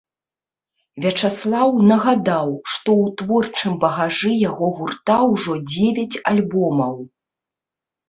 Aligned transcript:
Вячаслаў 1.03 1.69
нагадаў, 1.91 2.49
што 2.71 2.89
ў 3.03 3.15
творчым 3.21 3.77
багажы 3.87 4.33
яго 4.49 4.67
гурта 4.81 5.21
ўжо 5.31 5.53
дзевяць 5.71 6.21
альбомаў. 6.37 6.95